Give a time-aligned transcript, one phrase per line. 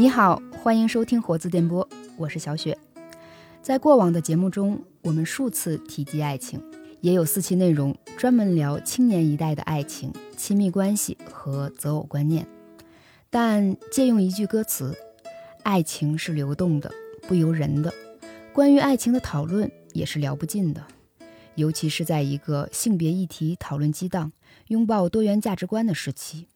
[0.00, 2.78] 你好，欢迎收听活字电波，我是小雪。
[3.60, 6.62] 在过往的节目中，我们数次提及爱情，
[7.00, 12.46] 也有四期内容专门聊青年一代的爱情、亲密关系和择偶观念。
[13.28, 14.96] 但借用一句歌词
[15.64, 16.88] ：“爱情是流动的，
[17.22, 17.92] 不由人的。”
[18.54, 20.86] 关于爱情的讨论也是聊不尽的，
[21.56, 24.30] 尤其是在一个性别议题讨论激荡、
[24.68, 26.46] 拥抱多元价值观的时期。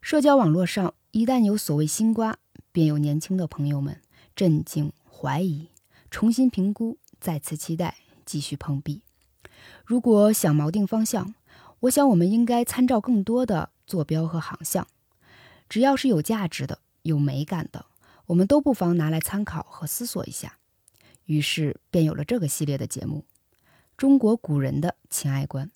[0.00, 2.38] 社交网络上一旦有所谓新瓜，
[2.76, 4.02] 便有年轻的朋友们
[4.34, 5.68] 震惊、怀疑、
[6.10, 9.00] 重新评估、再次期待、继续碰壁。
[9.86, 11.34] 如果想锚定方向，
[11.80, 14.86] 我想我们应该参照更多的坐标和航向。
[15.70, 17.86] 只要是有价值的、有美感的，
[18.26, 20.58] 我们都不妨拿来参考和思索一下。
[21.24, 23.24] 于是便有了这个系列的节目
[23.96, 25.68] 《中国古人的情爱观》。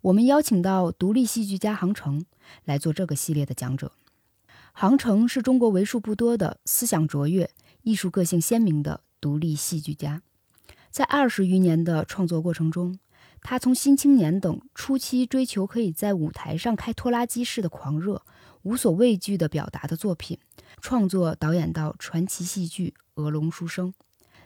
[0.00, 2.24] 我们邀请到独立戏剧家杭城
[2.64, 3.90] 来做这个系列的讲者。
[4.78, 7.48] 杭城是中国为数不多的思想卓越、
[7.80, 10.20] 艺术个性鲜明的独立戏剧家。
[10.90, 12.98] 在二十余年的创作过程中，
[13.40, 18.20] 他从《新青年》等初期追求可以在舞台上开拖拉机式的狂热、
[18.64, 20.38] 无所畏惧的表达的作品，
[20.82, 23.88] 创作导演到传奇戏剧《鹅龙书生》，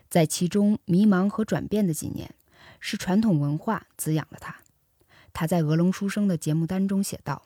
[0.09, 2.33] 在其中迷茫和转变的几年，
[2.79, 4.55] 是传统文化滋养了他。
[5.33, 7.43] 他在《鹅龙书生》的节目单中写道。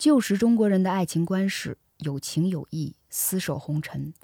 [0.00, 4.14] 旧时中国人的爱情观是有情有义，厮守红尘。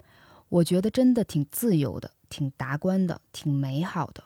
[0.49, 4.23] 我觉得真的挺自由的，挺达观的，挺美好的。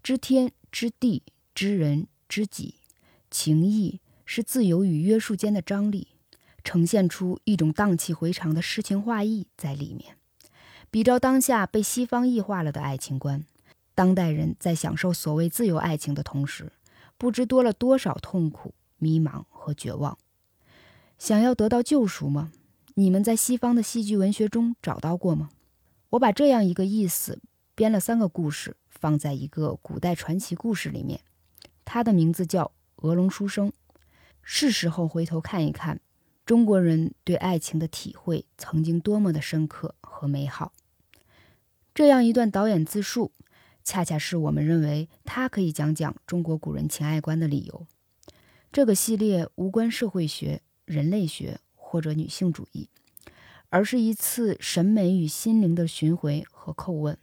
[0.00, 2.76] 知天知地知人知己，
[3.32, 6.06] 情义是自由与约束间的张力，
[6.62, 10.14] 呈现出一种荡气回肠的诗情画意在里面。
[10.92, 13.44] 比照当下被西方异化了的爱情观，
[13.96, 16.70] 当代人在享受所谓自由爱情的同时，
[17.18, 20.16] 不知多了多少痛苦、迷茫和绝望。
[21.18, 22.52] 想要得到救赎吗？
[22.94, 25.50] 你们在西方的戏剧文学中找到过吗？
[26.10, 27.40] 我把这样一个意思
[27.74, 31.20] 编了三个故事，放在一个古代传奇故事里面，
[31.84, 32.64] 它的名字叫
[32.96, 33.68] 《鹅龙书生》。
[34.42, 36.00] 是时候回头看一看，
[36.44, 40.72] 中国人对爱情的体会曾经多么的深刻和美好。
[41.94, 43.32] 这样一段导演自述，
[43.82, 47.86] 恰恰是我们认为他可以讲讲中国古人情爱观的理由。
[48.70, 50.62] 这个系列无关社会学。
[50.86, 52.88] 人类学或者女性主义，
[53.70, 57.18] 而是一次审美与心灵的巡回和叩问，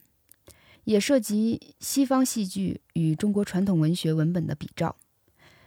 [0.84, 4.98] 也涉及西方戏剧与中国传统文学文本的比照。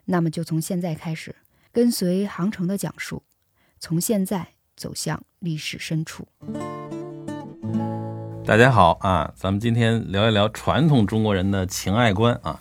[0.05, 1.35] 那么，就从现在开始，
[1.73, 3.23] 跟随杭城的讲述，
[3.81, 6.29] 从现在走向历史深处。
[8.45, 12.61] 大家好啊，咱们今天聊一聊传统中国人的情爱观啊。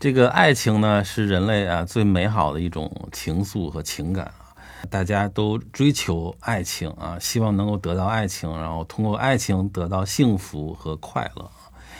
[0.00, 4.32] 这个爱情呢，是人类啊最美好的一种情愫和情感。
[4.90, 11.50] 大家都追求爱情啊，希望能够得到爱情，然后通过爱情得到幸福和快乐。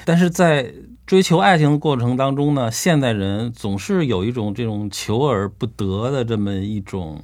[0.06, 0.71] 但是在
[1.06, 7.23] 追求爱情的过程当中呢，现代人总是有一种这种求而不得的这么一种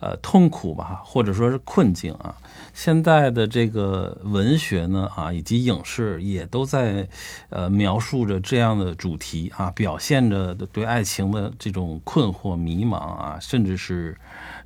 [0.00, 2.34] 呃痛苦吧，或者说是困境啊。
[2.74, 7.08] 现在的这个文学呢啊，以及影视也都在
[7.48, 14.16] 呃描述着这样的主题啊，表现着对爱情的这种困惑、迷茫啊，甚至是。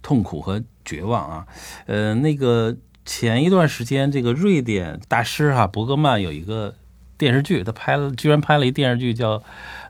[0.02, 1.46] 痛苦和绝望啊，
[1.84, 2.74] 呃，那个
[3.04, 6.74] 前一段时间，这个瑞典大师哈伯格曼有一个
[7.18, 9.42] 电视剧，他拍了，居然拍了一电视剧叫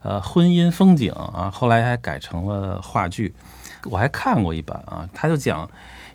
[0.03, 3.33] 呃《婚姻风景》啊，后来还改成了话剧，
[3.85, 5.69] 我还看过一版啊，他就讲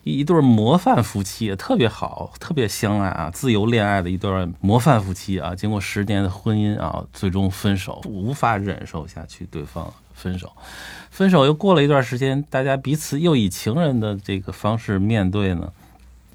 [0.03, 4.31] 一对模范夫妻，特别好，特别相爱啊，自由恋爱的一对
[4.61, 9.93] 模范夫妻啊，经过十年的婚姻啊，最终分手，无法忍受下去对方。
[10.17, 10.49] 分手，
[11.11, 15.69] 分手又过了一段时间，大家彼此又以情人的这个方式面对呢，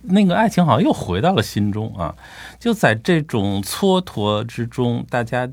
[0.03, 2.15] 那个爱情好像又回到了心中啊。
[2.59, 5.49] 就在这种蹉跎之中，大家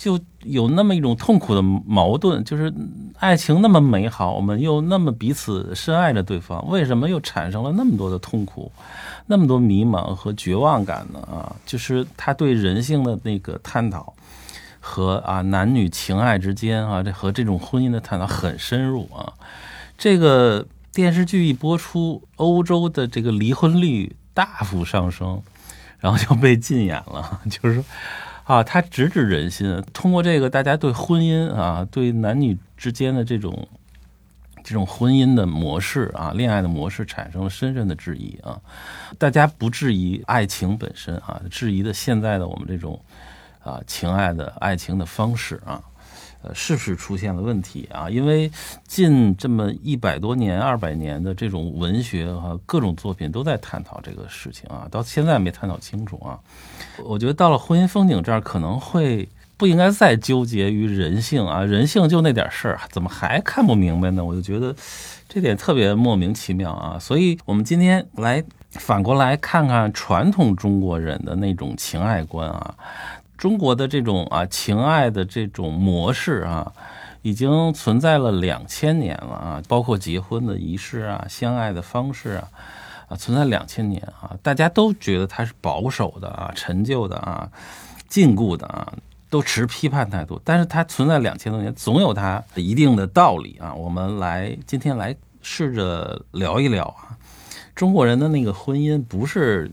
[0.00, 2.72] 就有那么一种痛苦的矛盾，就是
[3.18, 8.72] 爱情那么美好，我们又那么彼此深爱着对方，为什么又产生了那么多的痛苦，
[9.26, 11.20] 那么多迷茫和绝望感呢？
[11.30, 14.14] 啊，就是他对人性的那个探讨。
[14.82, 19.30] 和啊男女情爱之间啊，这和这种婚姻的探讨很深入啊。
[19.98, 25.42] 这个电视剧一播出，欧洲的这个离婚率大幅上升，
[25.98, 27.42] 然后就被禁演了。
[27.50, 27.84] 就是说
[28.44, 29.82] 啊，它直指人心。
[29.92, 33.68] 通过这个，大家对婚姻啊，对男女之间的这种
[34.64, 38.60] 这种婚姻的模式啊，恋爱的模式产生了深深的质疑啊。
[39.18, 43.00] 大家不质疑爱情本身啊，质疑的现在的我们这种。
[43.62, 45.78] 啊，情爱的爱情的方式啊，
[46.42, 48.08] 呃，是不是出现了问题啊？
[48.08, 48.50] 因为
[48.86, 56.38] 近这么一百多年、二百年的这种文学和各种作品都在探讨这个事情啊，到现在没探讨清楚啊。
[57.04, 59.28] 我觉得到了婚姻风景这儿，可能会
[59.58, 64.24] 不应该再纠结于人性啊，人性就那点事儿，怎么还看不明白呢？
[64.24, 64.74] 我就觉得
[65.28, 66.98] 这点特别莫名其妙啊。
[66.98, 72.74] 所以我们今天来反过来看看传统中国人的那种情爱观啊。
[73.40, 76.70] 中国的这种啊情爱的这种模式啊，
[77.22, 82.48] 已经存在了两千年了啊，包括结婚的仪式啊、相爱的方式啊，
[83.08, 87.50] 啊存在两千年啊，大家都觉得它是保守的啊、陈旧的啊、
[88.08, 88.92] 禁锢的啊，
[89.30, 90.38] 都持批判态度。
[90.44, 93.72] 但是它存在两千多年，总有它一定的道理啊。
[93.72, 97.16] 我们来今天来试着聊一聊啊，
[97.74, 99.70] 中国人的那个婚姻不是。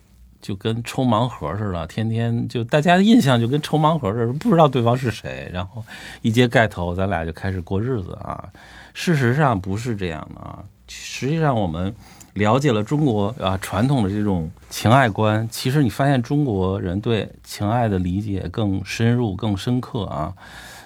[0.48, 5.84] 就跟抽盲盒似的，天天就大家的印象就跟抽盲盒似的，不知道对方是谁，然后
[6.22, 8.48] 一揭盖头，咱俩就开始过日子啊。
[8.94, 10.64] 事实上不是这样的啊。
[10.88, 11.94] 实际上我们
[12.36, 20.34] 了解了中国啊传统的这种情爱观，其实你发现中国人对情爱的理解更深入、更深刻啊，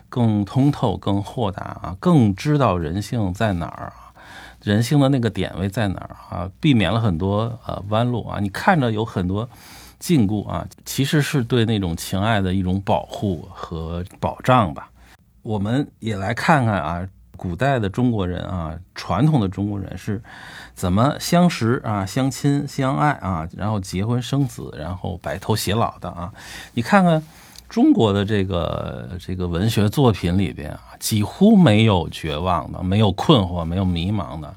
[0.10, 3.94] 更通透、更豁达啊，更知道人性在哪儿。
[4.64, 6.52] 人性的那个点位在哪儿啊？
[6.60, 8.40] 避免了很多呃弯路啊！
[8.40, 9.50] 你看着有很多
[10.00, 14.90] 禁锢啊，其实是对那种情爱的一种保护和保障吧。
[15.42, 20.22] 我们也来看看啊，古代的中国人啊，传统的中国人是
[20.74, 26.32] 怎么相识啊、相亲相爱啊，然后结婚生子，然后白头偕老的啊。
[26.74, 27.24] 你看看。
[27.72, 34.54] 中国的这个这个文学作品里边啊，几乎没有绝望的，没有困惑，没有迷茫的。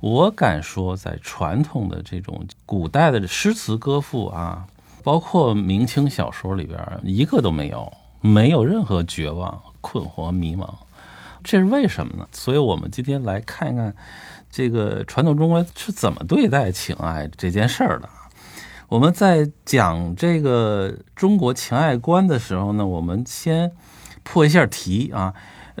[0.00, 4.66] 我敢说，在传统的这种古代的诗词歌赋啊，
[5.02, 7.90] 包括明清小说里边，一个都没有，
[8.20, 10.68] 没有任何绝望、困惑、迷茫。
[11.42, 12.28] 这是为什么呢？
[12.30, 13.94] 所以我们今天来看一看，
[14.50, 18.08] 这个传统中国是怎么对待情爱这件事儿的。
[18.90, 23.70] 我们在讲这个中国情爱观的时候呢，我们先
[24.24, 25.32] 破一下题啊。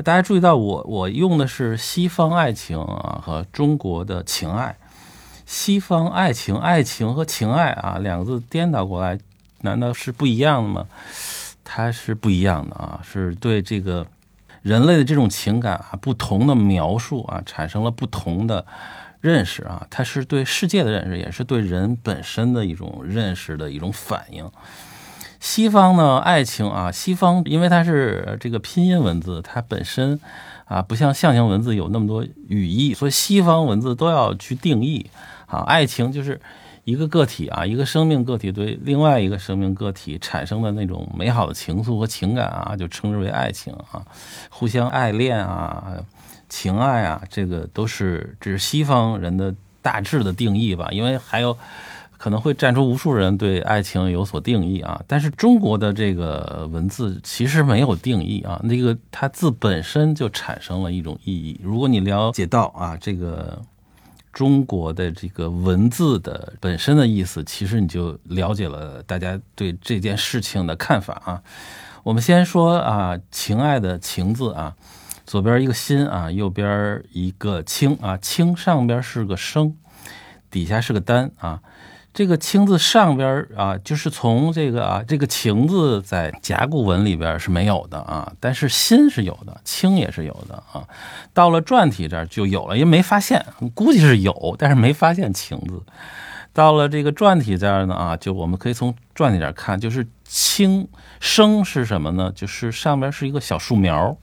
[0.04, 4.76] 大家注意到，我我用的是西方爱情啊和中国的情爱。
[5.44, 9.18] 西方爱情、爱情和情爱啊两个字颠倒过来，
[9.62, 10.86] 难道是不一样的吗？
[11.64, 14.06] 它是不一样的啊，是对这个
[14.62, 18.64] 人类的这种情感啊不同的描述啊，产生了不同的。
[19.20, 24.50] 认识啊，它是对世界的认识，也是对人本身的一种认识的一种反应。
[25.38, 30.20] 西方呢，爱情啊，西方因为它是这个拼音文字，它本身
[30.66, 35.08] 啊不像象形文字有那么多语义，所以西方文字都要去定义
[35.46, 35.60] 啊。
[35.60, 36.38] 爱情就是
[36.84, 44.04] 一个个体啊，一个生命个体对另外一个生命个体产生的那种美好的情愫和情感啊，就称之为爱情啊，
[44.50, 45.84] 互相爱恋啊。
[46.50, 51.56] 情爱啊，这个都是这是西方人的大致的定义吧，因为还有
[52.18, 55.00] 可能会站出无数人对爱情有所定义啊。
[55.06, 61.58] 但是中国的这个文字其实没有定义啊，那个它字本身就产生了一种意义。
[61.62, 63.62] 如果你了解到啊，这个
[64.32, 71.42] 中国的这个文字的本身的意思，其实你就了解了大家对这件事情的看法啊。
[72.02, 74.74] 我们先说啊，情爱的情字啊。
[75.30, 79.76] 左边一个心啊，右边一个青啊，青上边是个生，
[80.50, 81.60] 底下是个单啊。
[82.12, 90.82] 这个青字上边啊，就是从这个啊，这个情字在甲骨文里边是没有的啊，但是心是有的，青也是有的啊。
[91.32, 95.80] 到了篆体这儿就有了，因为没发现，估计是有，但是没发现情字。
[96.52, 100.88] 到了这个篆体这儿呢啊，就我们可以从篆体这儿看，就是青
[101.20, 102.32] 生是什么呢？
[102.34, 104.18] 就是上边是一个小树苗。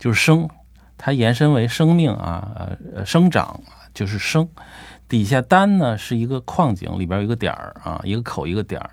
[0.00, 0.48] 就是生，
[0.98, 2.50] 它延伸为生命啊，
[2.96, 3.60] 呃，生长
[3.94, 4.48] 就是生。
[5.06, 8.90] 底下丹呢是一个矿井，里边有一个点儿啊，一个口一个点儿，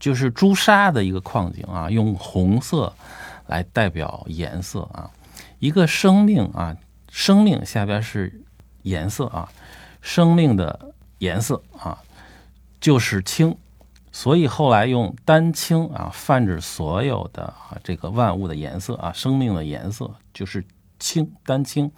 [0.00, 2.92] 就是朱砂的一个矿井啊，用红色
[3.46, 5.10] 来代表颜色啊。
[5.58, 6.76] 一个生命啊，
[7.10, 8.40] 生命下边是
[8.82, 9.48] 颜色啊，
[10.00, 11.98] 生命的颜色啊
[12.80, 13.54] 就是青。
[14.20, 20.64] 所以后来用丹青啊泛指所有的这个万物的颜色啊生命的颜色就是
[20.98, 21.92] 青丹青，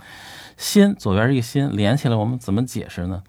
[0.58, 3.22] 心左边一个心连起来我们怎么解释呢？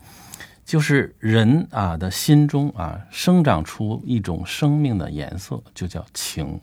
[0.66, 6.60] 就是人啊的心中啊生长出一种生命的颜色就叫情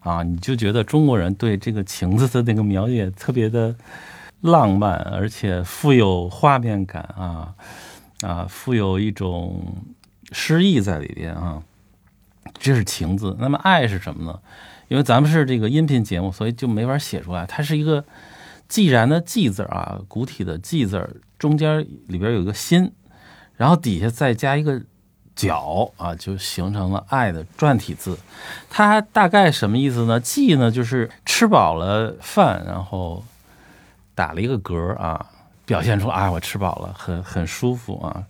[0.00, 3.74] 啊你就觉得中国人对这个情字的那个描写特别的
[4.42, 7.54] 浪漫而且富有画面感啊
[8.20, 9.64] 啊富有一种。
[10.32, 11.62] 诗意在里边啊，
[12.58, 13.36] 这是情字。
[13.38, 14.38] 那么爱是什么呢？
[14.88, 17.44] 因为咱们是这个音频节目，所以就没法写出来。
[17.46, 18.04] 它是一个
[18.68, 22.90] 既然的“既”字啊，古体的“既”字，中间里边有一个心，
[23.56, 24.80] 然后底下再加一个
[25.36, 28.18] 角啊，就形成了“爱”的篆体字。
[28.70, 33.22] 它大概什么意思呢？“既”呢，就是吃饱了饭，然后
[34.14, 35.26] 打了一个嗝啊，
[35.66, 38.24] 表现出啊，我吃饱了，很很舒服啊。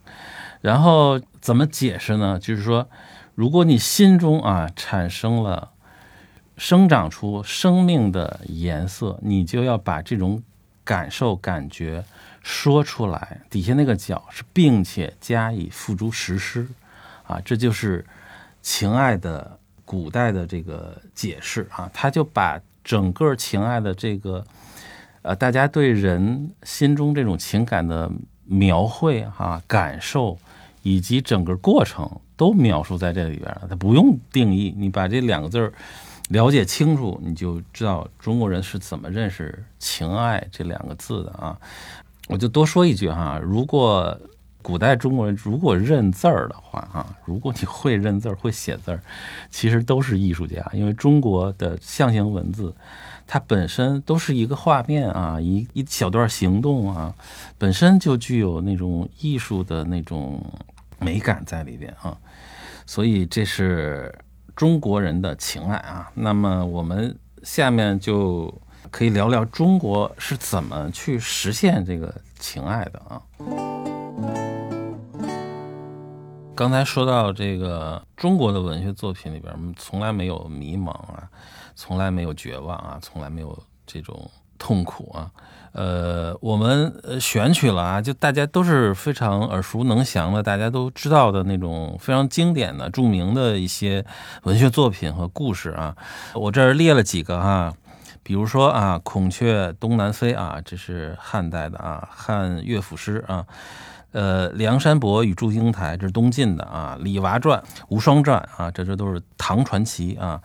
[0.61, 2.39] 然后怎么解释呢？
[2.39, 2.89] 就是说，
[3.35, 5.71] 如果你心中啊产生了。
[6.61, 10.43] 生长出生命的颜色，你就要把这种
[10.83, 12.05] 感受、感觉
[12.43, 13.41] 说出来。
[13.49, 16.67] 底下那个角是，并且加以付诸实施，
[17.29, 18.05] 啊，这就是
[18.61, 21.89] 情爱的古代的这个解释啊。
[21.95, 24.45] 他就把整个情爱的这个，
[25.23, 28.11] 呃，大家对人心中这种情感的
[28.45, 30.37] 描绘哈，感受
[30.89, 33.67] 以及整个过程都描述在这里边了。
[33.69, 35.73] 他不用定义，你把这两个字儿。
[36.29, 41.59] 了解清楚，你就知道中国人是怎么认识“情爱”这两个字的啊！
[42.27, 44.15] 我就多说一句哈，如果
[44.61, 49.01] 古代中国人如果认字儿的话啊，如果你会认字儿、会写字儿，
[49.51, 52.75] 其实都是艺术家，因为中国的象形文字，
[53.27, 57.15] 它本身都是一个画面啊，一一小段行动啊，
[57.57, 60.45] 本身就具有那种艺术的那种
[60.99, 62.17] 美感在里边啊，
[62.87, 64.15] 所以这是。
[64.57, 68.53] 中国人的情爱啊，那么我们下面就
[68.91, 73.23] 可以聊聊中国是怎么去实现这个情爱的啊。
[76.57, 81.31] 刚才说到这个中国的文学作品里边，从来没有迷茫啊，
[81.77, 84.29] 从来没有绝望啊，从来没有这种
[84.59, 85.31] 痛苦啊。
[85.73, 94.05] 呃，我们选取了啊，就大家都是非常耳熟能详的，大家都知道的那种非常经典的、著名的一些
[94.45, 95.95] 文学作品和故事啊。
[96.35, 97.73] 我这儿列了几个哈，
[98.23, 103.45] 比如说啊，《孔雀东南飞》啊，这是汉代的啊，汉乐府诗啊。
[104.13, 110.41] 呃，《梁山伯与祝英台》这是东晋的啊，《李娃传》《无双传》啊，这这都是唐传奇啊。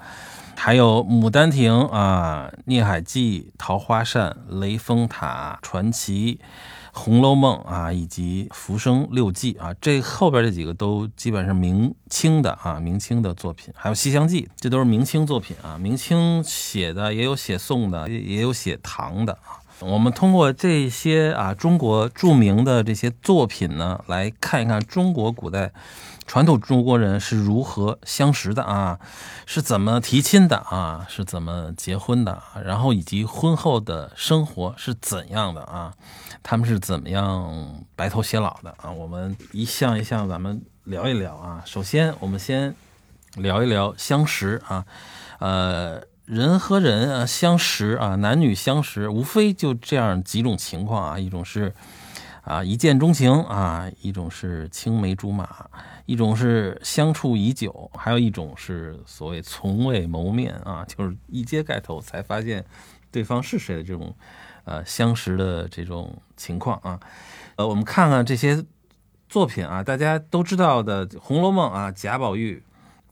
[0.56, 6.36] 还有《牡丹亭》啊，《孽海记》《桃花扇》《雷峰塔》传奇，
[6.94, 13.74] 《红楼梦》啊，以及《浮生六记》啊，这后边这几个都基本上明清的啊，明清的作品。
[13.76, 19.60] 还有《西厢记》，这都是明清作品啊，明清写的也有写宋的，也也有写唐的啊。
[19.80, 25.74] 我们通过这些啊，中国著名的这些作品呢，来看一看中国古代。
[26.26, 29.00] 传统中国人是如何相识的啊？
[29.46, 31.06] 是怎么提亲的啊？
[31.10, 32.42] 是怎么结婚的？
[32.64, 35.94] 然后以及婚后的生活是怎样的啊？
[36.42, 38.92] 他们是怎么样白头偕老的啊？
[38.92, 41.62] 我们一项一项咱们聊一聊啊。
[41.66, 42.76] 首先，我们先
[43.36, 44.86] 聊一聊相识啊。
[45.40, 51.20] 呃，人和人啊相识啊，男女相识，无非就这样几种情况啊。
[51.20, 51.74] 一种是
[52.44, 55.70] 啊一见钟情啊，一种是青梅竹马。
[56.06, 62.66] 一种是相处已久，还有一种是所谓从未谋面啊，就是一揭盖头才发现
[63.10, 64.14] 对方是谁的这种
[64.66, 67.00] 呃相识的这种情况啊。
[67.56, 68.62] 呃，我们看看这些
[69.30, 72.62] 作品啊，大家都知道的《红楼梦》啊，贾宝玉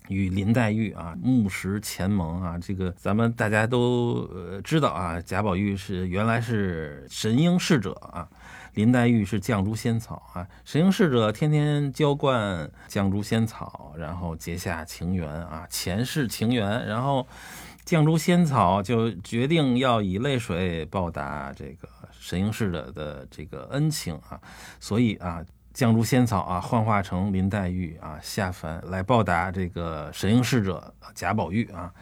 [0.09, 8.27] 与林黛玉啊，木石前盟啊，这个咱们大家都呃知道啊，贾宝玉是原来是神瑛侍者啊。
[8.73, 17.27] 林黛玉是绛珠仙草啊，神瑛侍者天天浇灌绛珠仙草，然后结下情缘啊，前世情缘，然后
[17.85, 24.39] 绛珠仙草就决定要以泪水报答这个神瑛侍者的这个恩情啊，
[24.79, 31.93] 所以啊，绛珠仙草啊幻化成林黛玉啊下凡来报答这个神瑛侍者贾宝玉啊，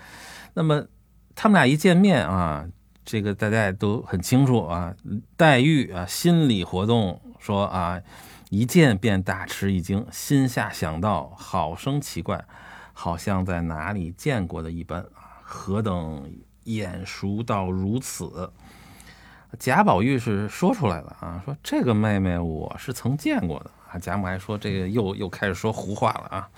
[0.54, 0.86] 那么
[1.34, 2.68] 他们俩一见面啊。
[3.12, 4.94] 这个大家也都很清楚啊，
[5.36, 8.00] 黛玉啊，心理活动说啊，
[8.52, 12.46] 一见便大吃一惊，心下想到，好生奇怪，
[12.94, 16.32] 好像在哪里见过的一般啊，何等
[16.66, 18.52] 眼熟到如此？
[19.58, 26.50] 贾宝玉是说出来了啊，说这个妹妹我是曾见过的啊，贾母还说这个又又开始说胡话了啊。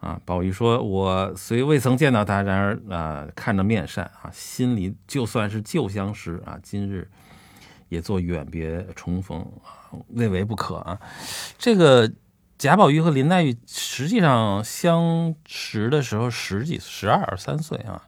[0.00, 7.06] 啊，宝玉说：“我虽未曾见到他，然而啊，看着面善啊，心里就算是旧相识啊，今日
[7.90, 10.98] 也做远别重逢啊，未为不可啊。”
[11.58, 12.10] 这个
[12.56, 18.02] 贾宝玉和林黛玉实际上相识的时候十几、十二三岁啊，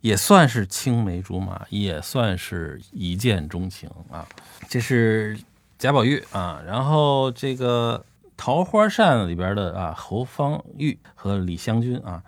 [0.00, 4.26] 也算是青梅竹马，也算是一见钟情啊。
[4.68, 5.38] 这是
[5.78, 8.04] 贾宝玉啊，然后这个。
[8.36, 12.22] 桃花扇里边的啊，侯方域和李香君啊，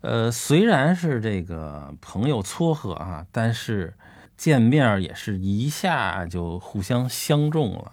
[0.00, 3.94] 呃，虽然是这个朋友撮合啊，但是
[4.36, 7.92] 见面也是一下就互相相中了。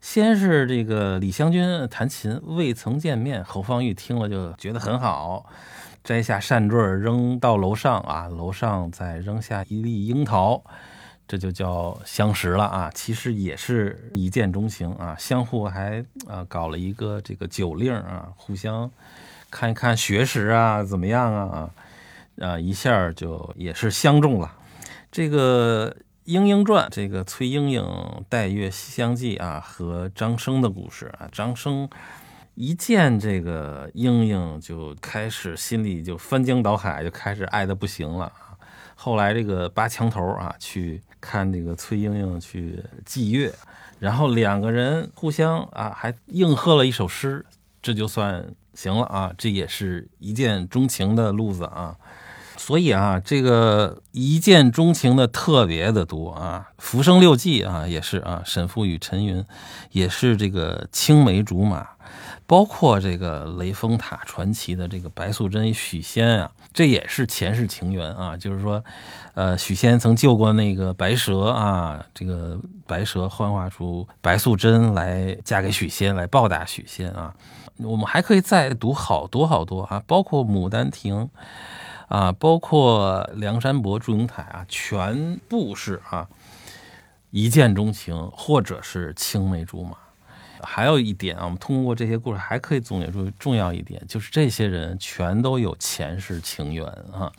[0.00, 5.44] 先是这个李香君弹琴，未曾见面，侯方域听了就觉得很好，
[6.02, 10.64] 摘下扇坠扔到楼上啊，楼上再扔下一粒樱桃，
[11.30, 12.90] 这就叫相识了啊。
[12.92, 18.90] 其实也是一见钟情啊，相互还啊搞了一个这个酒令啊，互相
[19.48, 21.70] 看一看学识啊怎么样啊
[22.40, 24.52] 啊，一下就也是相中了。
[25.12, 25.94] 这个。
[26.32, 27.84] 《莺莺传》这个崔莺莺
[28.28, 31.88] 带月西厢记啊，和张生的故事啊，张生
[32.54, 38.30] 一见这个莺莺就开始心里就翻江倒海，就开始爱的不行了。
[39.02, 43.50] 后来这个扒墙头啊，去看这个崔莺莺去祭月，
[43.98, 47.42] 然后两个人互相啊还应和了一首诗，
[47.80, 51.96] 这就算行了啊，这也是一见钟情的路子啊。
[52.58, 59.42] 所以啊，这个一见钟情的特别的多啊，《浮生六记》啊也是啊，沈复与陈云
[59.92, 61.88] 也是这个青梅竹马，
[62.50, 68.82] 包括这个雷峰塔传奇的这个白素贞与许仙啊，这也是前世情缘啊，就是说，
[69.34, 77.32] 呃，许仙曾救过那个白蛇啊，这个白蛇幻化出白素贞来嫁给许仙，来报答许仙啊。
[77.76, 81.14] 我们还可以再读好多好多啊，包括《牡丹亭》。
[82.08, 86.26] 啊，包括梁山伯、祝英台啊，全部是啊
[87.30, 89.96] 一见钟情，或者是青梅竹马。
[90.62, 97.30] 还有一点啊，我们通过这些故事还可以总结出重要一点，就是这些人全都有前世情缘啊。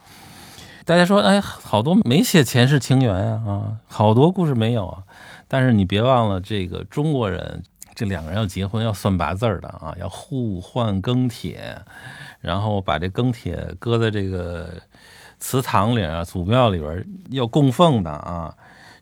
[0.83, 5.03] 大家说，哎，好多没写前世情缘呀啊，好多故事没有啊。
[5.47, 7.63] 但是你别忘了，这个中国人
[7.93, 11.77] 这两个人要结婚要算八字的啊，要互换庚帖。
[12.39, 14.67] 然后把这庚帖搁在这个
[15.37, 18.55] 祠堂里啊，祖庙里边要供奉的啊。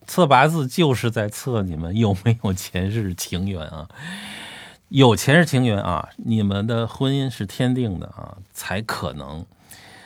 [0.09, 3.87] 测八字就是在测你们有没有前世情缘啊。
[4.87, 9.45] 有前世情缘啊，你们的婚姻是天定的啊，才可能。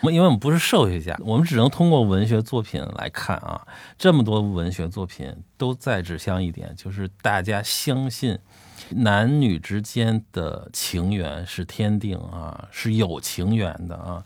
[0.01, 3.65] 因为我们不是社会学家，我们只能通过文学作品来看啊。
[3.97, 8.37] 这么多文学作品都在指向一点，就是大家相信。
[8.89, 14.21] 男女之间的情缘是天定啊，是有情缘的啊，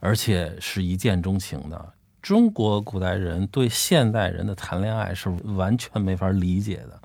[0.00, 1.92] 而且是一见钟情的。
[2.22, 7.00] 中国古代人对现代人的谈恋爱是完全没法理解的。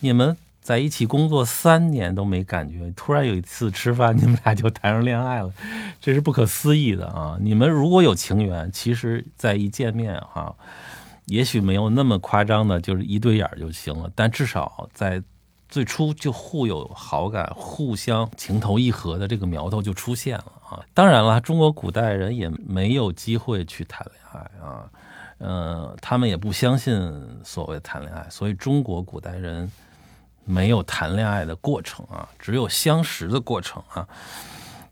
[0.00, 5.52] 你们在一起工作三年都没感觉，突然有一次吃饭， 你们俩就谈上恋爱了，
[6.00, 7.38] 这是不可思议的啊！
[7.40, 10.54] 你们如果有情缘，其实在一见面哈，
[11.26, 15.22] 也许没有那么夸张的，就是一对眼就行了，但至少在。
[15.68, 20.80] 最初就互有好感，互相情投意合的这个苗头就出现了啊！
[20.94, 24.90] 当然了，中国古代人也没有机会去谈恋爱啊，
[25.36, 27.12] 呃，他们也不相信
[27.44, 29.70] 所谓谈恋爱，所以中国古代人
[30.46, 34.08] 没有谈恋爱的过程啊，只有相识的过程啊。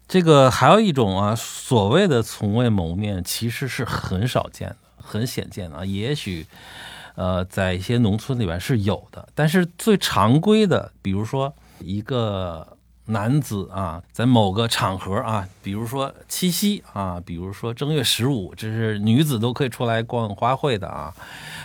[0.07, 6.47] 这个还有一种啊，所谓的从未谋面，其实是很少见的，很鲜见的啊，也许。
[7.17, 12.77] 呃，在一些农村里边是有的，但是最常规的，比如说一个
[13.07, 21.15] 男子啊，在某个场合啊，比如说七夕啊，比如说正月十五，这是女子都可以出来逛花卉的啊，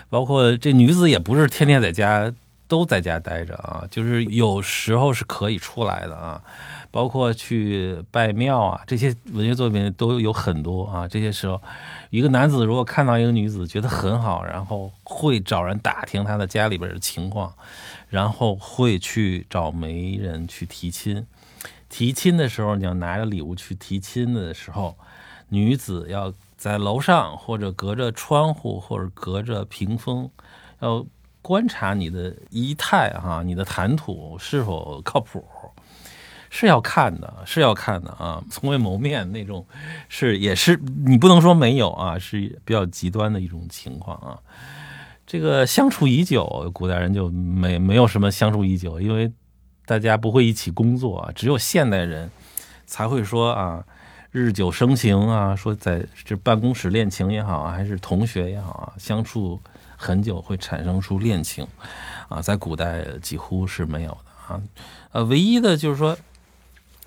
[0.09, 2.31] 包括这女子也不是天天在家
[2.71, 6.41] 都在家待着啊，就是有时候是可以出来的啊。
[6.89, 11.05] 包括去拜庙啊，这些文学作品都有很多啊。
[11.05, 11.61] 这些时候，
[12.11, 17.53] 一个男子如果看到一个女子觉得很好，然后会找人打听她的家里边的情况，
[18.07, 21.25] 然后会去找媒人去提亲。
[21.89, 24.97] 提亲的时候，你要拿着礼物去提亲的时候，
[25.49, 30.29] 女子要在楼上或者隔着窗户或者隔着屏风，
[30.79, 31.05] 要
[31.41, 35.43] 观察你的仪态哈，你的谈吐是否靠谱。
[36.53, 38.43] 是要看的，是要看的啊！
[38.51, 39.65] 从未谋面那种，
[40.09, 44.37] 是也是你不能说没有啊，是比较极端的一种情况啊。
[45.25, 49.31] 这个相处已久，古代人就没没有什么相处已久，因为
[49.85, 51.31] 大家不会一起工作。
[51.33, 52.29] 只有现代人
[52.85, 53.85] 才会说啊，
[54.31, 59.57] 日久生情啊，说在这办公室恋情也好，还是同学也好啊，相处
[60.01, 61.67] 很久会产生出恋情
[62.27, 64.61] 啊，在古代几乎是没有的啊。
[65.11, 66.17] 呃，唯一的就是说。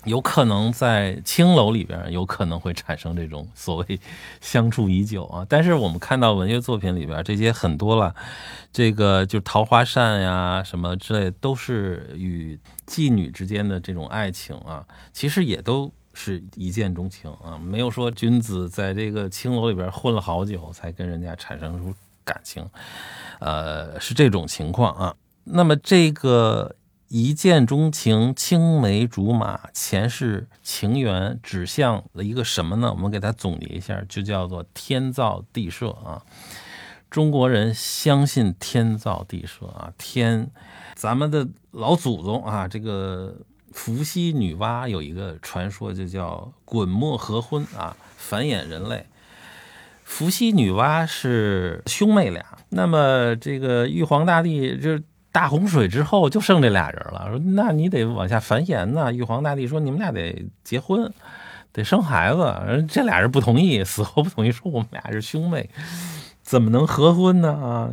[0.05, 3.99] 有可能在青楼里边，有可能会产生这种所谓
[4.39, 5.43] 相处已久啊。
[5.49, 8.13] 但是我们看到文学作品里边这些很多了，
[8.71, 21.91] 这个就桃花扇呀什么之类，都是与妓女之间的这种爱情啊，其实也都是一见钟情啊，没有说君子在这个青楼里边混了好久才跟人家产生出
[22.25, 22.67] 感情，
[23.39, 25.15] 呃，是这种情况啊。
[25.45, 26.75] 那么这个
[27.07, 32.91] 一见钟情、青梅竹马、前世情缘，指向了一个什么呢？
[32.91, 36.23] 我们给它总结一下，就叫做天造地设啊。
[37.11, 40.49] 中国人相信天造地设啊，天，
[40.95, 43.37] 咱们的老祖宗啊，这个
[43.71, 49.05] 伏羲女娲有一个传说，就叫滚墨合婚啊，繁衍人类。
[50.05, 59.11] 伏羲女娲是兄妹俩，那么这个玉皇大帝就是大洪水之后就剩这俩人了，说那你得往下繁衍呐。
[59.11, 61.11] 玉皇大帝说你们俩得结婚，
[61.73, 65.69] 得生孩子，这俩人不同意，死活不同意，说我们俩是兄妹。
[66.43, 67.89] 怎么能合婚呢啊？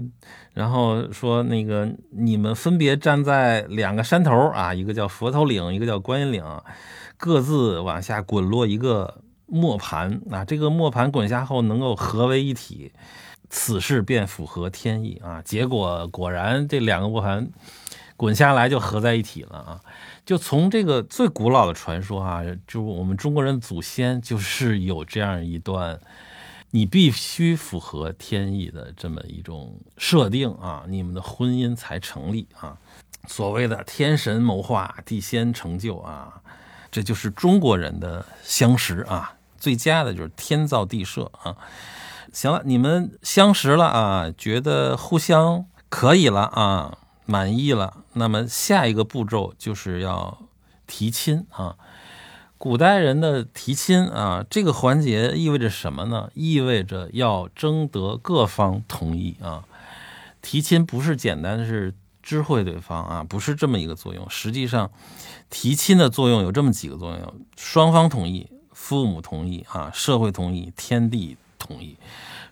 [0.53, 6.45] 然后说那个你们分别站在两个山头啊，一个叫佛头岭，一个叫观音岭，
[7.17, 9.23] 各自往下滚落一个
[9.53, 10.45] 磨盘啊。
[10.45, 12.91] 这个磨盘滚下后能够合为一体，
[13.49, 15.41] 此事便符合天意啊。
[15.43, 17.49] 结果果然这两个磨盘
[18.17, 19.81] 滚下来就合在一起了啊。
[20.25, 26.01] 就从这个最古老的传说啊，就我们中国人祖先就是有这样一段。
[26.75, 32.75] 你必须符合天意的这么一种设定啊，你们的婚姻才成立啊。
[33.29, 36.41] 所谓的天神谋划，地仙成就啊，
[36.91, 39.35] 这就是中国人的相识啊。
[39.63, 41.57] 最佳的就是天造地设啊。
[42.33, 50.43] 行了，你们相识了啊，觉得互相可以了啊，满意了，那么下一个步骤就是要
[50.89, 51.77] 提亲啊。
[52.59, 56.31] 古代人的提亲啊，这个环节意味着什么呢？
[56.35, 59.63] 意味着要征得各方同意啊。
[60.41, 64.29] 提亲不是简单的是知会对方啊，不是这么一个作用。
[64.29, 64.91] 实际上，
[65.51, 68.49] 提亲的作用有这么几个作用：双方同意，
[68.83, 71.97] 父母同意啊，社会同意，天地同意。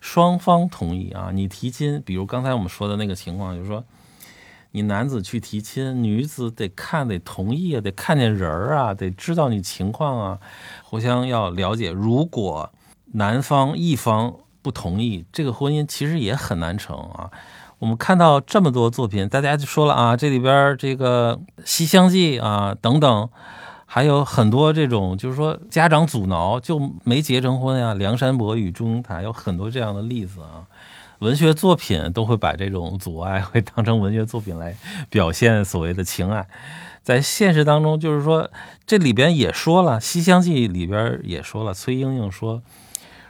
[0.00, 3.84] 双方同意啊，你提亲，比如刚才我们说的那个情况，就是说。
[4.72, 10.38] 你男子去提亲，女子得看得同意啊，得看见人儿啊，得知道你情况啊，
[10.84, 11.90] 互相要了解。
[11.90, 12.70] 如果
[13.14, 17.28] 男方一方不同意，这个婚姻其实也很难成啊。
[17.80, 23.28] 我们看到这么多作品，大家就说了啊，这里边这个《西厢记》啊等等，
[23.92, 30.62] 还有很多这种，就是说家长阻挠就没结成婚呀，《梁山伯与祝英台》有很多这样的例子啊。
[31.18, 34.76] 文学作品都会把这种阻碍会当成文学作品来
[35.10, 36.46] 表现所谓的情爱，
[37.02, 38.48] 在现实当中，就是说
[38.86, 42.62] 这里边也说了，《西厢记》里边也说了，崔莺莺说：“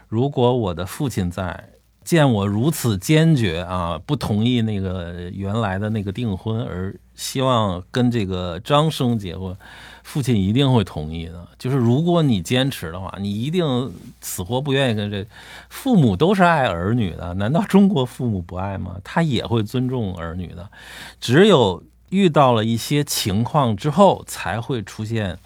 [0.08, 1.69] 如果我的父亲在，
[2.04, 9.56] 见我如此坚决啊，不同意那个原来的那个订婚，而希望跟这个张生结婚。”
[10.02, 11.46] 父亲一定会同意的。
[11.56, 15.24] 就是如果你坚持的话，你一定死活不愿意跟这
[15.68, 18.96] 父母都是爱儿女的，难道中国父母不爱吗？
[19.04, 20.68] 他也会尊重儿女的。
[21.20, 25.38] 只有遇到了一些情况之后，才会出现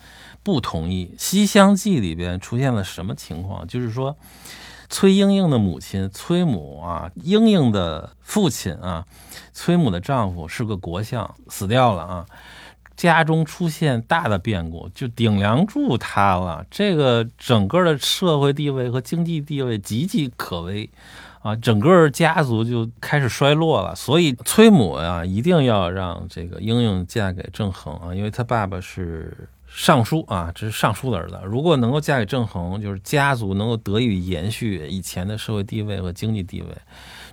[0.42, 1.10] 不同意。
[1.22, 3.66] 《西厢记》里边出现了什么情况？
[3.68, 4.16] 就是说，
[4.94, 9.04] 崔莺莺的母亲崔母啊，莺莺的父亲啊，
[9.52, 12.24] 崔母的丈夫是个国相，死掉了啊。
[12.94, 20.88] 家中出现大的变故，就顶梁柱塌了，这个整个的社会地位和经济地位岌岌可危，
[21.42, 23.96] 啊，整个家族就开始衰落了。
[23.96, 31.36] 所以崔母啊，一定要让这个莺莺嫁给郑恒啊，因为他爸爸是尚书啊，这是尚书的儿子。
[31.44, 36.68] 如果能够嫁给郑恒，就是家族能够得以延续以前的社会地位和经济地位，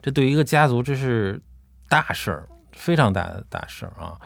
[0.01, 1.39] 这对于一个家族这是
[1.87, 4.17] 大事儿，非常大的大事儿啊。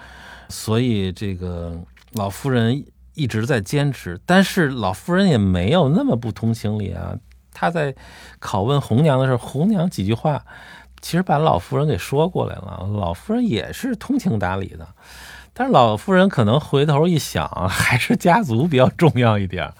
[0.47, 1.77] 所以这个
[2.13, 7.13] 老夫人一直在坚持，但是老夫人也没有那么不通情理啊。
[7.51, 7.93] 她在
[8.39, 10.45] 拷问红娘的时候，红娘几句话
[11.01, 12.87] 其实把老夫人给说过来了。
[12.93, 14.87] 老夫人也是通情达理的，
[15.55, 19.73] 但是老夫人可能回头一想， 还是家族比较重要一点。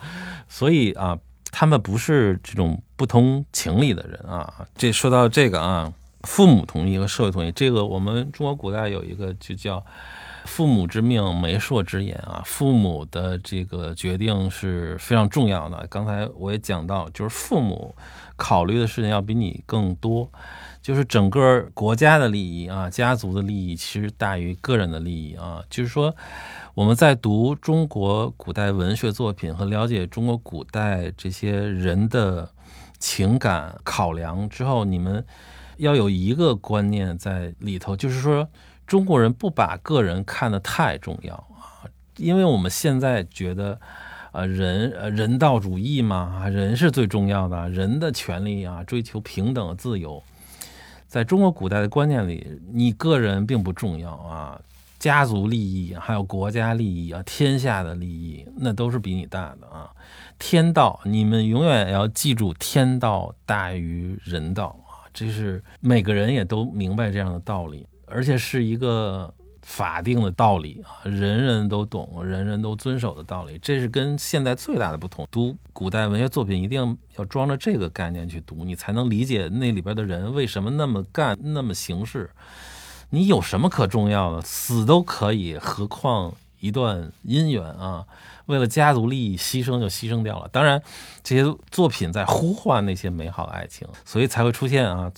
[0.49, 1.15] 所以啊，
[1.51, 4.51] 他们不是这种不通情理的人啊。
[4.75, 9.85] 这说到这个啊，父母同意和社会同意，这个我们中国古代有一个就叫。
[10.45, 12.43] 父母之命，媒妁之言啊！
[12.45, 15.87] 父母的这个决定是非常重要的。
[15.89, 17.95] 刚才我也讲到，就是父母
[18.35, 20.31] 考虑的事情要比你更多，
[20.85, 25.59] 就是整个国家的利益啊，家族的利益其实大于个人的利益啊。
[25.67, 26.15] 就是说，
[26.75, 32.47] 我们在读中国古代文学作品和了解中国古代这些人的
[32.99, 35.25] 情感考量之后，你们
[35.77, 38.47] 要有一个观念在里头，就是说。
[38.85, 43.79] 中国人不把个人看得太重要啊，因为我们现在觉得，
[44.31, 50.21] 啊，人呃人道主义嘛，人是最重要的，人的权利啊，追求平等自由。
[51.07, 54.59] 在中国古代的观念里，你个人并不重要啊，
[54.99, 59.89] 家族利益还有国家利益啊，天下的利益那都是比你大的啊。
[60.37, 69.33] 天道，你们永远要记住，天道大于人道啊，这是每个人也都明白这样的道理，而且是一个。
[69.65, 75.27] 法定的道理啊，人人都懂，人人都遵守的道理，这是跟现在最大的不同。
[75.31, 82.29] 读古代文学作品，一定要装着这个概念去读，你才能理解那里边的人为什么那么干，那么行事。
[83.09, 84.41] 你有什么可重要的？
[84.43, 88.05] 死都可以，何况一段姻缘啊？
[88.45, 90.47] 为了家族利益，牺牲就牺牲掉了。
[90.49, 90.79] 当然，
[91.23, 95.11] 这些作品在呼唤那些美好的爱情，所以才会出现啊。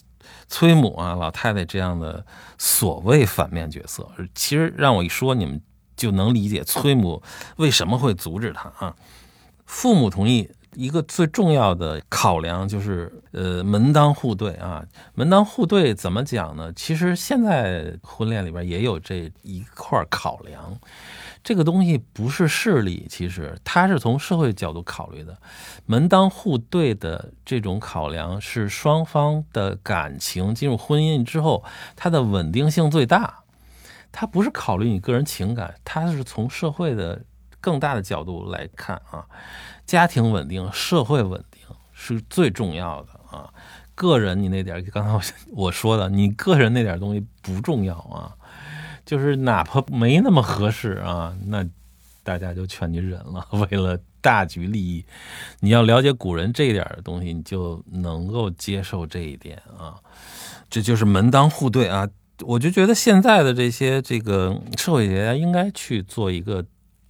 [0.48, 2.26] 崔母啊，老太太这样的
[2.58, 5.62] 所谓反面角色，其实让我一说，你们
[5.96, 7.22] 就能理解崔母
[7.58, 8.96] 为什么会阻止他啊。
[9.66, 14.86] 父母同意，一个最重要的考量就是，呃，门当户对啊。
[15.16, 16.72] 门当户对怎么讲呢？
[16.74, 20.80] 其实现在婚恋里边也有这一块考量。
[21.44, 25.36] 这个东西不是势力，其实它是从社会角度考虑的。
[25.88, 31.64] 门当户对的这种考量是双方的感情进入婚姻之后，
[31.96, 33.40] 它的稳定性最大。
[34.12, 37.22] 它不是考虑你个人情感，它是从社会的
[37.60, 39.26] 更大的角度来看啊。
[39.86, 41.62] 家庭稳定、社会稳定
[41.94, 43.54] 是最重要的啊。
[43.96, 48.36] 个人你那点，刚才我说的，你个人那点东西不重要啊。
[49.06, 51.66] 就是哪怕没那么合适啊，那
[52.24, 53.48] 大家就劝你忍了。
[53.72, 55.06] 为了大局利益，
[55.62, 59.96] 你要了解古人这一点的东西，你就能够接受这一点啊。
[60.70, 62.10] 这就是门当户对啊。
[62.42, 66.64] 我就觉得现在的这些这个社会学家应该去做一个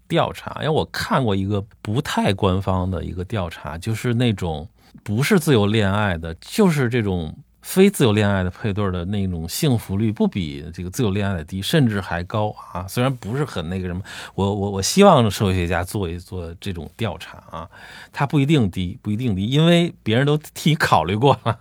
[0.08, 4.67] 调查，因为我看过一个不太官方的一个调查，就是那种
[5.04, 7.38] 不是自由恋爱的，就是这种。
[7.63, 12.88] 非自由恋爱的配对的那种幸福率不比这个自由恋爱的低，甚至还高啊！
[12.88, 14.02] 虽然不是很那个什么，
[14.36, 17.70] 我我我希望社会学家做一做这种调查啊，
[18.13, 21.60] 它不一定低，不一定低，因为别人都替你考虑过了。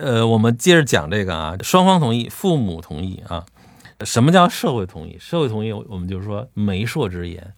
[0.00, 3.44] 呃，我们接着讲这个啊，双方同意，父母同意啊。
[4.04, 5.16] 什么叫社会同意？
[5.18, 7.54] 社会同意，我们就是说媒妁之言。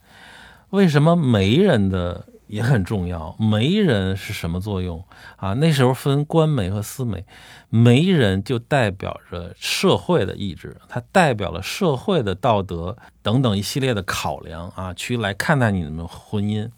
[0.69, 2.25] 为什么媒人的？
[2.47, 5.03] 也很重要，媒人是什么作用
[5.35, 5.53] 啊？
[5.55, 7.25] 那时候分官媒和私媒，
[7.67, 16.69] 媒人就代表着社会的意志，它代表了社会的道德等等一系列的考量啊，去来看待你们婚姻。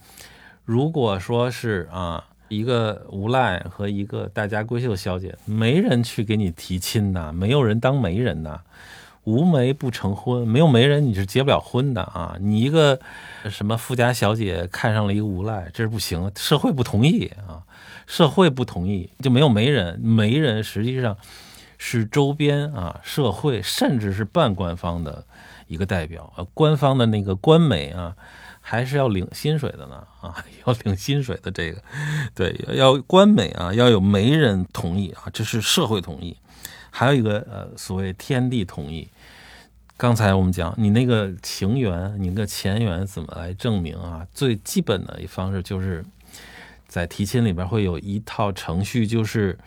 [0.65, 8.61] 如果说是啊，一个无赖和一个大家闺秀小姐，没人去给你提亲呐，没有人当媒人呐。
[9.25, 12.35] 无媒不成婚，没有媒人你是结不了婚的啊！
[12.39, 12.99] 你一个
[13.49, 17.61] 什么富家小姐看上了一个无赖，这是不行，社会不同意啊！
[18.07, 21.15] 社会不同意就没有媒人，媒人实际上
[21.77, 25.23] 是周边啊社会甚至是半官方的
[25.67, 28.15] 一个代表啊，官方的那个官媒啊
[28.61, 31.83] 还是要领薪水的呢啊，要领薪水的这个，
[32.33, 36.35] 对，要官媒啊要有媒人同意啊，这是社会同意。
[36.91, 39.07] 还有一个呃，所谓天地同意。
[39.97, 44.25] 刚才我们讲，你那个情缘，你那个前缘怎么来证明啊？
[44.33, 46.05] 最基本的一方式就是
[46.87, 49.59] 在提亲里边会有一套程序，就是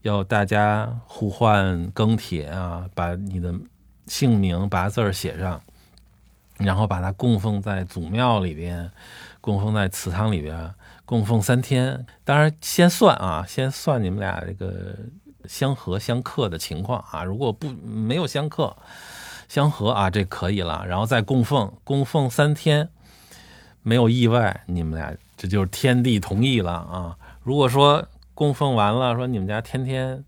[0.00, 3.54] 要大家互换庚帖啊，把你的
[4.06, 5.60] 姓名八字写上，
[6.56, 8.90] 然后把它供奉在祖庙里边，
[9.42, 10.72] 供奉在祠堂里边，
[11.04, 12.06] 供奉三天。
[12.24, 14.96] 当然，先算啊，先算你们俩这个。
[15.48, 18.76] 相合相克的情况啊，如果不没有相克，
[19.48, 20.84] 相合啊，这可以了。
[20.86, 22.88] 然后再供奉，供奉三天，
[23.82, 27.16] 没有意外，你们俩这就是天地同意了啊。
[27.42, 30.24] 如果说供奉完了，说你们家天天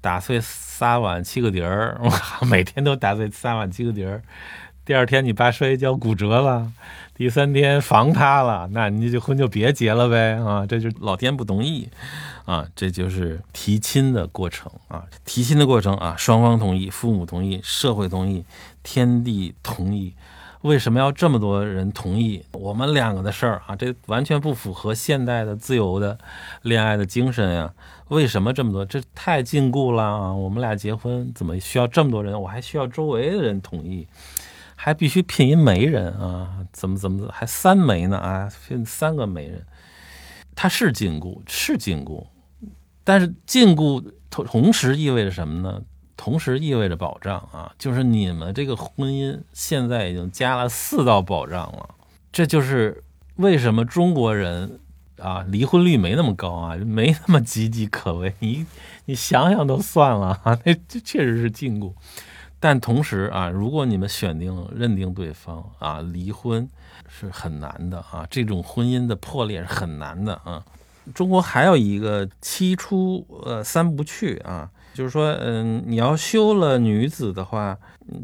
[0.00, 2.00] 打碎仨碗七个碟儿，
[2.48, 4.22] 每天都打碎仨碗七个碟儿，
[4.84, 6.72] 第二天你爸摔跤骨折了，
[7.14, 11.88] 第三天房塌了，那你这婚就别结了呗啊，这就老天不同意。
[12.44, 15.04] 啊，这就是提亲的过程啊！
[15.24, 18.44] 提亲的过程啊，双方同意，父母同意，社会同意，
[18.82, 20.14] 天地同意。
[20.60, 23.76] 为什么要这么多人同意我们两个的事儿啊？
[23.76, 26.18] 这完全不符合现代的自由的
[26.62, 27.72] 恋爱的精神呀！
[28.08, 28.84] 为什么这么多？
[28.84, 30.32] 这太禁锢了啊！
[30.32, 32.40] 我们俩结婚怎么需要这么多人？
[32.40, 34.06] 我还需要周围的人同意，
[34.74, 36.58] 还必须聘一媒人啊？
[36.72, 38.18] 怎么怎么还三媒呢？
[38.18, 39.66] 啊，聘三个媒人，
[40.54, 42.24] 他是禁锢，是禁锢。
[43.04, 45.82] 但是禁锢同同时意味着什么呢？
[46.16, 51.90] 同时意味着保障啊，就是你们这个婚姻现在已经加了四道保障了，
[52.32, 53.02] 这就是
[53.36, 54.78] 为什么中国人
[55.18, 58.32] 啊离婚率没那么高啊，没那么岌岌可危？
[58.38, 58.64] 你
[59.06, 61.92] 你想想都算了啊， 那这确实是禁锢。
[62.60, 66.66] 但同时啊，如果你们选定认定对方啊，离婚
[67.08, 70.64] 是很难的啊，这种婚姻的破裂是很难的啊。
[71.12, 77.76] 中国还有一个七出呃三不去啊，就是说嗯，你要休了女子的话，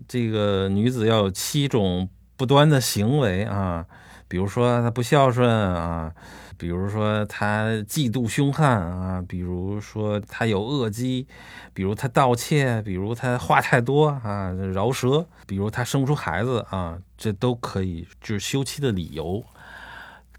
[0.08, 3.84] 这个女子要有七种不端的行为啊，
[4.28, 6.12] 比如说她不孝顺啊。
[6.56, 11.26] 比如说她嫉妒凶悍啊，比如说她有恶疾，
[11.72, 19.42] 比如她盗窃，比如她话太多啊，饶舌，比如她生不出孩子啊，这都可以就是休妻的理由。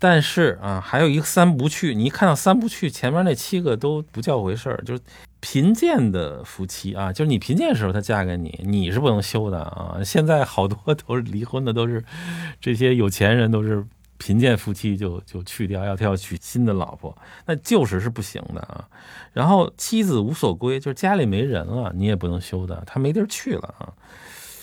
[0.02, 5.02] 但是啊，还有一个三不去，你一看到三不去，前面那七个都不叫回事儿，就是
[5.40, 10.00] 贫贱的夫妻啊，就是你贫贱的时候他嫁给你，你是不能休的啊。
[10.04, 12.04] 现在好多都是离婚的，都是
[12.60, 13.86] 这些有钱人都是。
[14.24, 18.88] 贫贱夫妻就就去掉，要他要娶新的老婆，那旧时是不行的啊。
[19.34, 23.90] 然后妻子无所归，就是家里没人了，你也不能休的，他没地儿去了啊。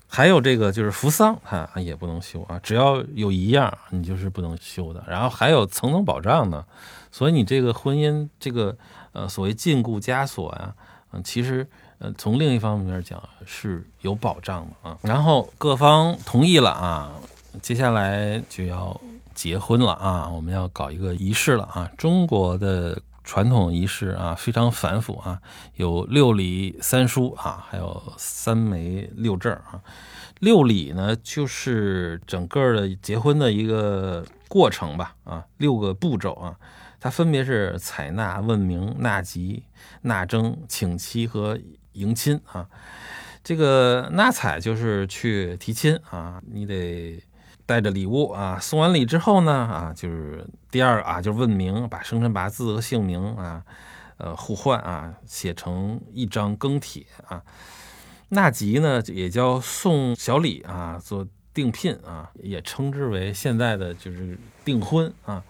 [0.08, 2.58] 还有这个就是扶丧，哈也不能休啊。
[2.62, 5.04] 只要有一样，你就是不能休的。
[5.06, 6.64] 然后还有层层保障呢，
[7.12, 8.76] 所以你这个婚姻这个
[9.12, 10.74] 呃所谓禁锢枷锁呀，
[11.12, 11.64] 嗯，其实
[11.98, 14.98] 呃从另一方面讲是有保障的啊。
[15.02, 17.12] 然后各方同意了啊，
[17.60, 19.00] 接下来就要。
[19.34, 21.88] 结婚了啊，我们要搞一个仪式了啊！
[21.96, 25.38] 中国的传统仪式啊，非常繁复啊，
[25.74, 29.82] 有六礼三书啊，还有三媒六证啊。
[30.40, 36.56] 六礼呢，就是整个的结婚的一个过程吧啊，六个步骤啊，
[36.98, 39.62] 它分别是采纳、问名、纳吉、
[40.00, 41.58] 纳征、请期和
[41.92, 42.66] 迎亲啊。
[43.44, 47.22] 这个纳采就是去提亲啊，你得。
[47.68, 53.62] 带着礼物啊，送完礼之后呢，啊，就是第二啊，就是问名，把生辰八字和姓名啊，
[54.16, 57.42] 呃，互换啊，写成一张庚帖啊。
[58.30, 65.44] 纳吉呢，也叫送小礼啊，做订聘啊，也称之为现在的就是订婚啊。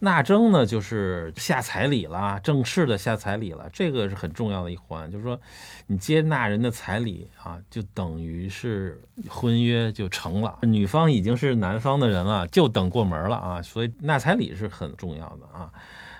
[0.00, 5.10] 纳征呢，就是下彩礼了，正式的下彩礼了，这个是很重要的一环。
[5.10, 5.40] 就是说，
[5.86, 13.62] 你接纳人的彩礼啊，就等于是婚约就成了，女方已经是男方的人了，就等过门了啊。
[13.62, 15.72] 所以纳彩礼是很重要的啊。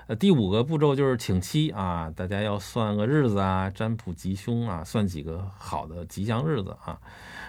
[0.07, 6.99] 呃，第五个步骤就是请期啊，大家要算个日子啊，占卜吉凶啊，算几个好的吉祥日子啊，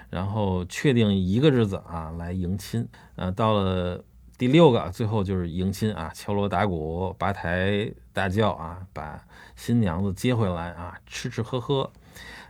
[0.09, 2.85] 然后确定一个日子啊来迎亲。
[3.15, 4.03] 呃，到了。
[4.37, 9.19] 第六个，最后就是迎亲啊，敲锣打鼓，八抬大轿啊，把
[9.55, 11.91] 新娘子接回来啊，吃吃喝喝，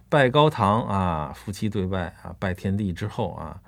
[0.09, 3.61] 拜高堂啊，夫妻对拜啊，拜天地之后啊，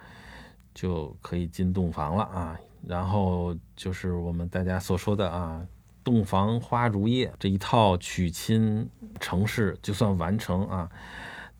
[0.74, 2.60] 就可以进洞房了啊。
[2.86, 5.66] 然后就是我们大家所说的啊，
[6.04, 8.90] 洞房花烛夜这一套娶亲
[9.22, 10.90] 程式就算完成啊。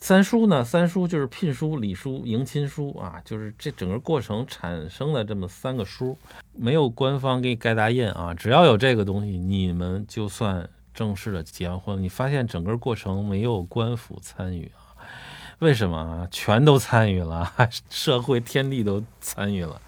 [0.02, 0.64] 三书呢？
[0.64, 6.18] 三书就是聘书、礼书、迎亲书啊，就是这整个过程产生了这么三个书，
[6.54, 12.02] 没有官方给你盖大印啊，只要有这个东西，你们就算正式的结完婚。
[12.02, 14.96] 你发现整个过程没有官府参与啊？
[15.60, 16.28] 为什么啊？
[16.32, 17.54] 全都参与了，
[17.92, 19.82] 社会天地都参与了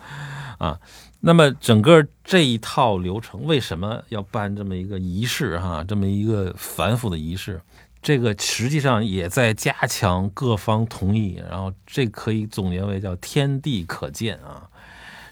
[0.57, 0.77] 啊。
[1.21, 5.85] 那么整个这一套流程为什么要办这么一个仪式哈？
[5.87, 7.61] 这么一个繁复的仪式？
[8.01, 14.67] 这个实际上也在加强各方同意，然后这可以总结为叫天地可见啊，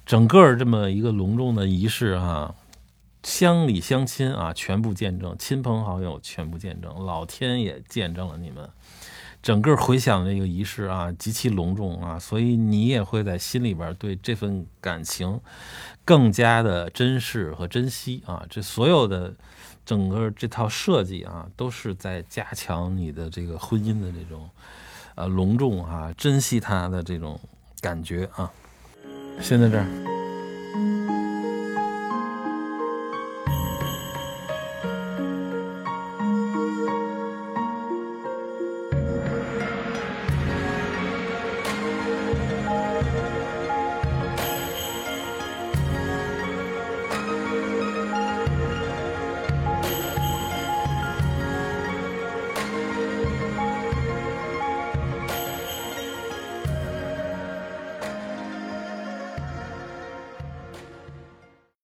[0.06, 2.54] 整个这么一个隆重的仪式啊，
[3.24, 8.70] 乡里乡亲啊全部见证，亲朋好友全部见证，老天也见证了你们，
[9.42, 15.42] 整个回想这个仪式啊极其隆重啊，所以你也会在心里边对这份感情
[16.06, 19.34] 更加的珍视和珍惜啊，这所有的。
[19.90, 24.48] 整个这套设计啊，都是在加强你的这个婚姻的这种，
[25.16, 27.40] 呃，隆重啊，珍惜它的这种
[27.82, 28.52] 感觉啊。
[29.42, 30.19] 先在这儿。